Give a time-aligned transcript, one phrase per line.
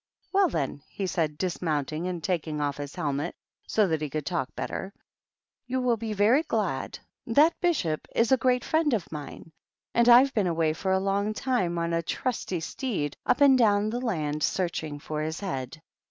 [0.33, 3.35] "Well, then," he said, dismounting and taki off his helmet
[3.67, 4.91] so that he could talk better,"
[5.69, 6.97] yoi be very glad.
[7.27, 9.51] That Bishop is a great friend mine,
[9.93, 14.41] and I've been away a long time on] trusty steed, up and down the land,
[14.41, 15.79] searching his head.